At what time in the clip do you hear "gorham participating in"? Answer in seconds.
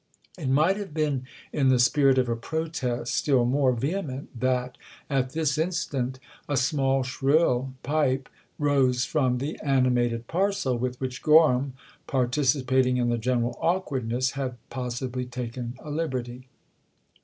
11.21-13.09